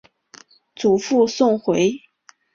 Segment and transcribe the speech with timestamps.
[0.75, 1.93] 祖父宋回。